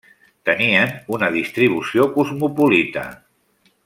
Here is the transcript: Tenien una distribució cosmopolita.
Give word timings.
Tenien 0.49 0.95
una 1.17 1.29
distribució 1.35 2.07
cosmopolita. 2.19 3.05